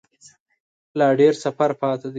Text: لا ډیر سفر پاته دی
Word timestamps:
لا 0.97 1.07
ډیر 1.19 1.33
سفر 1.43 1.69
پاته 1.81 2.01
دی 2.09 2.09